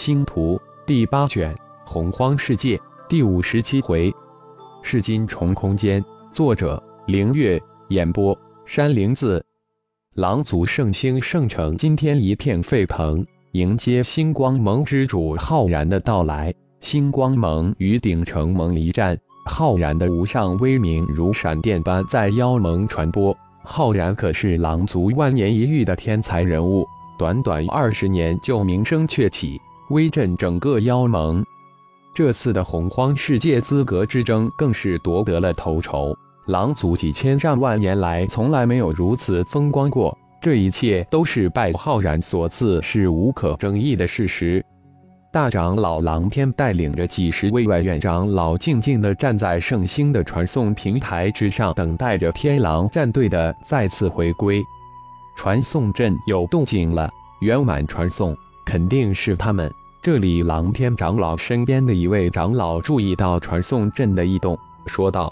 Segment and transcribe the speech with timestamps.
[0.00, 1.54] 星图第八卷
[1.84, 4.10] 洪荒世界第五十七回，
[4.80, 6.02] 是金重空间。
[6.32, 7.60] 作者：凌月。
[7.90, 8.34] 演播：
[8.64, 9.44] 山灵子。
[10.14, 16.50] 狼族圣星圣城今天一片沸腾，迎接星光盟之主浩然的到来。
[16.80, 19.14] 星光盟与鼎城盟一战，
[19.44, 23.36] 浩然的无上威名如闪电般在妖盟传播。
[23.62, 26.86] 浩然可是狼族万年一遇的天才人物，
[27.18, 29.60] 短短二十年就名声鹊起。
[29.90, 31.44] 威震整个妖盟，
[32.14, 36.16] 这次的洪荒世界资格之争更是夺得了头筹。
[36.46, 44.64] 狼族几千上万年来从来没有如此风光过，这一切都是拜浩然所赐，是无可争议的事实。
[45.32, 54.62] 大长老狼天带领着几十位外院长老，静静地站在圣星的传送平台之上，等待着天狼战队的再次回归。
[55.36, 57.10] 传送阵有动静了，
[57.40, 59.72] 圆满传送，肯定是他们。
[60.02, 65.30] 这里，狼天长老身边的一位长老注意到传送阵的异动，说道：“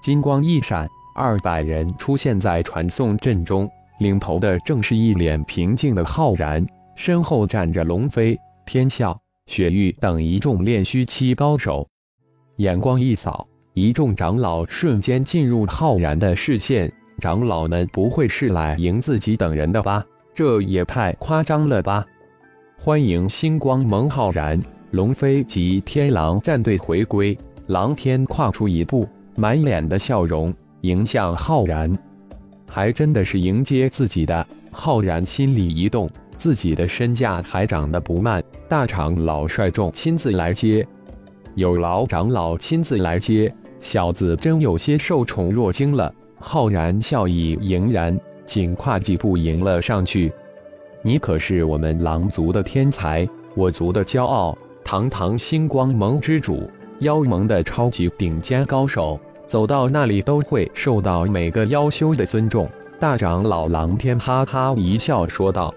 [0.00, 8.34] 金光一闪，二百人出现在传送阵中，领头的正是一脸平静的浩然，身后站着龙飞、
[8.64, 9.14] 天啸、
[9.48, 11.86] 雪域等一众炼虚期高手。
[12.56, 16.90] 眼光一扫，一众长老瞬间进入浩然的视线。
[17.18, 20.02] 长老们不会是来迎自己等人的吧？
[20.34, 22.02] 这也太夸张了吧！”
[22.82, 24.58] 欢迎星光蒙浩然、
[24.92, 27.36] 龙飞及天狼战队回归。
[27.66, 31.94] 狼天跨出一步，满脸的笑容迎向浩然，
[32.66, 34.46] 还真的是迎接自己的。
[34.72, 36.08] 浩然心里一动，
[36.38, 38.42] 自己的身价还涨得不慢。
[38.66, 40.84] 大长老率众亲自来接，
[41.56, 46.10] 有劳长老亲自来接，小子真有些受宠若惊了。
[46.38, 50.32] 浩然笑意盈然，紧跨几步迎了上去。
[51.02, 62.68] 你可是我们狼族的天才，我族的骄傲，堂堂星光盟之主，妖盟的超级顶尖高手，走到那里都会受到每个妖修的尊重。
[62.98, 65.74] 大长老狼天哈哈一笑说道：“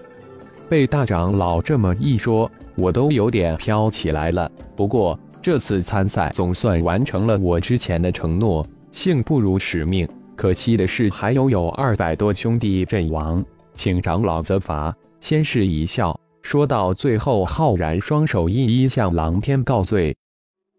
[0.68, 4.50] 被大长老这么一说，我都有点飘起来了。
[4.76, 10.06] 不过这次参赛总算完成了我之前的承诺，幸不辱使命。
[10.36, 13.42] 可惜的是，还有有二百多兄弟阵亡，
[13.74, 14.94] 请长老责罚。”
[15.24, 20.14] 先是一笑，说到最后，浩然双手一一向狼天告罪。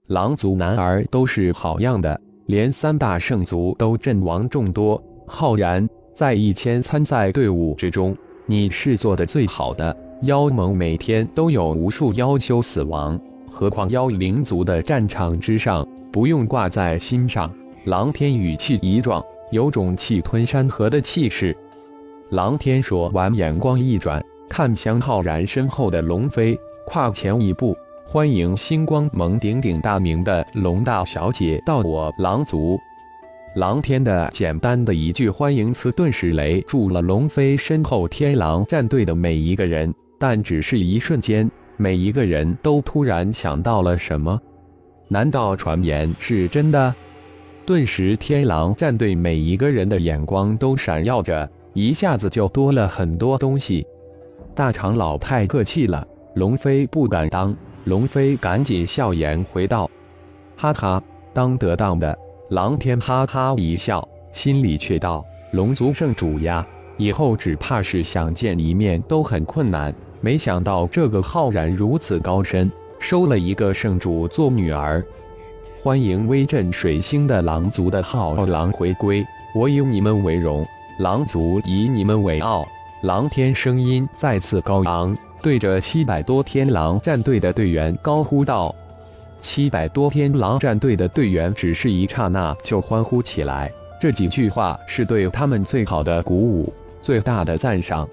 [0.05, 5.03] 狼族男儿都是好样的，连三大圣族都阵亡众多。
[5.25, 9.97] 浩然在一千参赛队伍之中，你是做的最好的。
[10.21, 13.19] 妖盟每天都有无数妖修死亡，
[13.49, 17.51] 何况妖灵族的战场之上，不用挂在心上。
[17.85, 21.57] 狼天语气一壮，有种气吞山河的气势。
[22.29, 24.23] 狼天说完，眼光一转。
[24.49, 27.75] 看向浩然身后的龙飞，跨前一步，
[28.05, 32.79] 欢迎星光盟鼎鼎大名的龙大小姐到我狼族。
[33.55, 39.93] 狼天的简单的一句欢迎词，顿时雷住了龙飞身后天狼战队的每一个人。
[40.17, 44.41] 但只是一瞬间，每一个人都突然想到了什么？
[45.09, 46.93] 难道传言是真的？
[47.65, 53.85] 顿时，天狼战队每一个人的眼光都闪耀着，一下子就多了很多东西。
[54.55, 57.53] 大长老太客气了，龙飞不敢当。
[57.83, 59.87] 龙飞赶紧笑颜回道
[60.55, 62.17] ：“哈哈，当得当的。”
[62.51, 66.65] 狼天哈哈一笑，心里却道：“龙族圣主呀，
[66.95, 69.93] 以后只怕是想见一面都很困难。
[70.21, 75.03] 没想到这个浩然如此高深，收了一个圣主做女儿。
[75.83, 79.21] 欢迎威震水星的狼族的浩狼回归，
[79.53, 80.65] 我以你们为荣，
[80.99, 82.65] 狼族以你们为傲。”
[83.01, 88.73] 狼天声音再次高昂，对着七百多天狼战队的队员高呼道
[89.41, 96.73] ：“七百多天狼战队的队员只是一刹那就欢呼起来，这几句话是对他们最好的鼓舞，
[97.03, 98.07] 最大的赞赏。”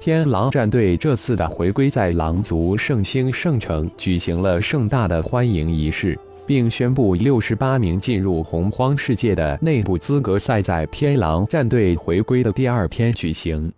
[0.00, 13.72] 天狼战队这次的回归，在狼族圣星圣城举行了盛大的欢迎仪式，并宣布六十八名进入洪荒世界的内部资格赛在天狼战队回归的第二天举行。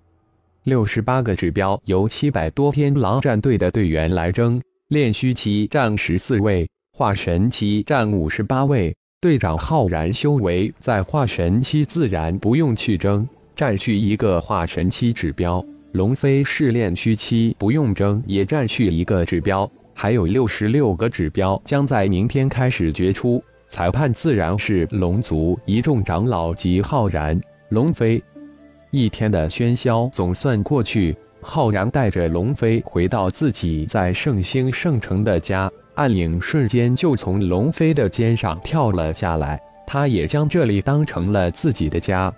[0.70, 6.64] 六十八个指标由七百多天狼战队的队员来争，炼虚期占十四位，
[6.96, 8.94] 化神期占五十八位。
[9.20, 15.60] 队长浩然修为在化神期，自然不用去争，占据一个化神期指标。
[15.90, 19.68] 龙飞是炼虚期，不用争，也占据一个指标。
[19.92, 27.38] 还有六十六个指标将在明天开始决出，裁判自然是龙族一众长老及浩然、
[27.70, 28.22] 龙飞。
[28.90, 39.60] 一天的喧嚣总算过去，浩然带着龙飞回到自己在圣星圣城的家，暗影瞬间就从龙飞的肩上跳了下来。
[39.86, 42.32] 他也将这里当成了自己的家。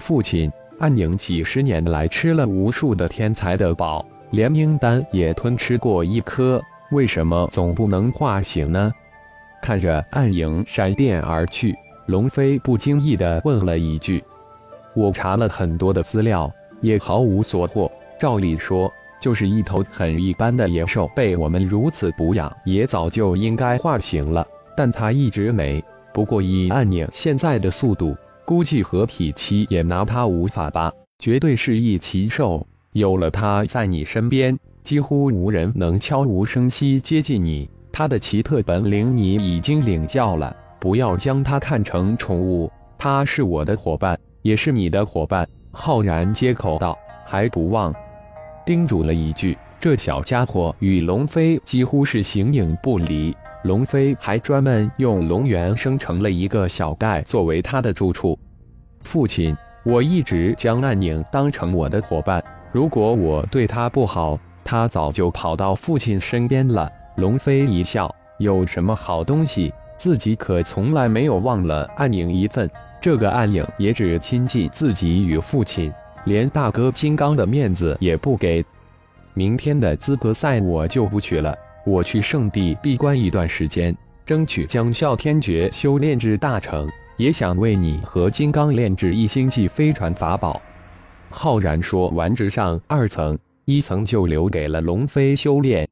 [0.00, 6.60] 父亲，暗影几十年来吃了无数的天才的宝，连鹰丹也吞吃过一颗，
[6.90, 8.92] 为什么总不能化形呢？
[9.62, 11.74] 看着暗影闪电而去，
[12.06, 14.22] 龙飞不经意地问了一句
[14.96, 16.50] ：“我查了很多的资料，
[16.80, 17.90] 也毫无所获。
[18.18, 18.90] 照理说，
[19.20, 24.44] 就是一头很一般的野兽，被我们如此补养，也早就应该化形了。
[24.74, 25.84] 但它一直没。
[26.14, 28.16] 不过以暗影现在的速度，
[28.46, 30.90] 估计合体期也拿它无法吧？
[31.18, 32.66] 绝对是一奇兽。
[32.92, 37.68] 有了它在你身边，几乎无人能悄无声息接近你。
[37.92, 45.44] 它的奇特本领你已经领教了，不要将它看成宠物，它是我的伙伴，也是你的伙伴。
[45.72, 46.96] 浩然接口道，
[47.26, 47.92] 还不忘
[48.64, 53.36] 叮嘱了一句：这小家伙与龙飞几乎是形影不离。
[53.64, 58.38] 龙飞还专门用龙源生成了一个小盖作为他的住处。
[59.00, 66.88] 父亲，我一直将暗影当成我的伙伴，如果我对他不好，他早就跑到父亲身边了。
[67.16, 72.70] 龙飞一笑，有什么好东西，自己可从来没有忘了暗影一份。
[73.00, 75.92] 这个暗影也只亲近自己与父亲，
[76.24, 78.64] 连大哥金刚的面子也不给。
[79.34, 90.60] 明天的资格赛我就不去了，我去圣地闭关一段时间，争取将啸天诀修炼至大成，也想为你和金刚炼制一星际飞船法宝。
[91.30, 95.86] 浩然说完，直上二层，一层就留给了龙飞修炼。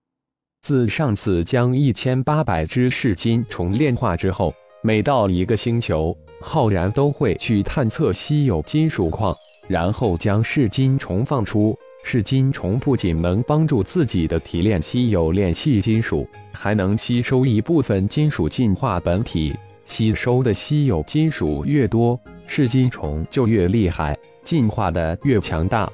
[0.63, 4.55] 自上次将一千八百只噬金虫炼化之后，
[4.87, 9.35] 每到一个星球，浩然都会去探测稀有金属矿，
[9.67, 11.75] 然后将噬金虫放出。
[12.03, 19.55] 噬金虫不仅能帮助自己的提炼稀有炼器金属，还能吸收一部分金属进化本体。
[19.87, 24.15] 吸收的稀有金属越多，噬金虫就越厉害，
[24.45, 25.91] 进化的越强大。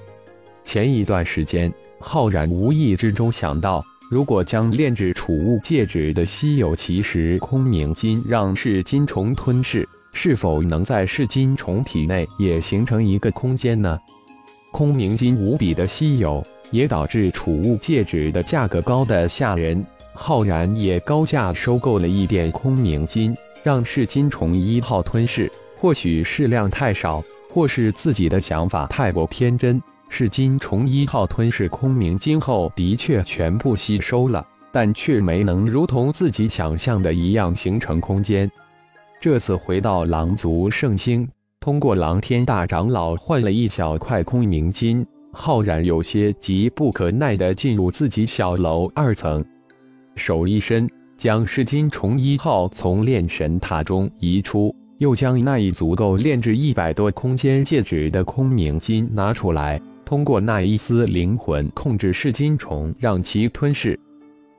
[0.64, 3.84] 前一段时间，浩然无意之中想到。
[4.10, 13.96] 如果将炼制储物戒指的稀有奇石空明金让噬金虫吞噬，是否能在噬金虫体内也形成一个空间呢？
[14.72, 19.86] 空明金无比的稀有，也导致储物戒指的价格高的吓人。
[20.12, 25.48] 浩然也高价收购了一点空明金，让噬金虫一号吞噬。
[25.78, 29.80] 或许是量太少，或是自己的想法太过天真。
[30.12, 38.50] 是金虫一号吞噬空明金后，的确全部吸收了，但却没能如同自己想象的一样形成空间。
[39.20, 41.26] 这次回到狼族圣星，
[41.60, 49.42] 通过狼天大长老换了一小块空明金，浩然有些急不可耐地进入自己小楼二层，
[50.16, 59.80] 手一伸，将噬金虫一号从炼神塔中移出，又将那一足够炼制一百多空间戒指的空明金拿出来。
[60.10, 63.96] 通过那一丝灵魂控制噬金虫，让其吞噬。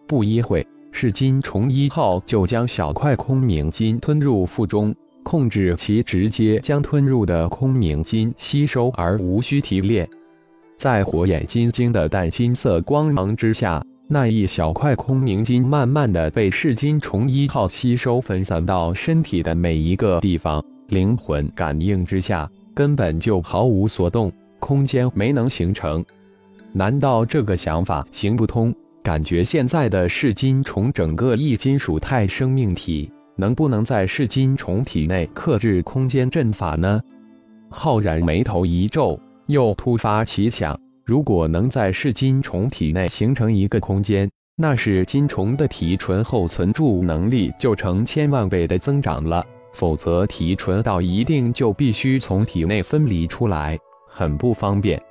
[0.08, 10.08] 不一会，噬金虫一号就将小块空明金吞入腹中，控制其直接将吞入的空明金吸收，而无需提炼。
[10.78, 20.64] 在火眼金睛的淡金色光芒之下，那一小块空明金慢慢的被噬金虫一号吸收，分散到身体的每一个地方。
[20.88, 24.32] 灵魂感应之下，根本就毫无所动。
[24.62, 26.06] 空间没能形成，
[26.72, 28.74] 难道这个想法行不通？
[29.04, 37.02] 感觉现在的噬金虫整个异金属态生命体，能不能在噬金虫体内克制空间阵法呢？
[37.70, 49.44] 浩然眉头一皱，又突发奇想：如果能在噬金虫体内形成一个空间，那是金虫的体纯后存住能力就成千万倍的增长了。
[49.74, 53.80] 否则，体纯到一定就必须从体内分离出来。
[54.14, 55.02] 很不方便，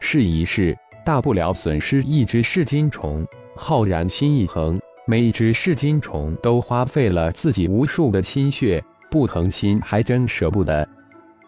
[0.00, 3.26] 试一试，大不了损失一只噬金虫。
[3.54, 10.88] 浩然心一横，每一只噬金虫都花费了自己无数的心血，不疼心还真舍不得。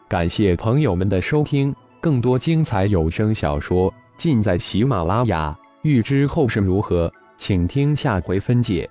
[0.06, 5.56] 感谢朋友们的收听，更多精彩有声小说尽在喜马拉雅。
[5.80, 8.88] 欲知后事如何，请听下回分解。